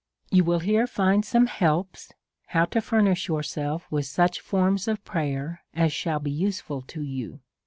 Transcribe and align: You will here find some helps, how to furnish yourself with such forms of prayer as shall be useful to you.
You 0.31 0.43
will 0.43 0.61
here 0.61 0.87
find 0.87 1.23
some 1.23 1.45
helps, 1.45 2.11
how 2.47 2.65
to 2.65 2.81
furnish 2.81 3.27
yourself 3.27 3.85
with 3.91 4.07
such 4.07 4.39
forms 4.39 4.87
of 4.87 5.05
prayer 5.05 5.61
as 5.75 5.93
shall 5.93 6.17
be 6.19 6.31
useful 6.31 6.81
to 6.87 7.03
you. 7.03 7.39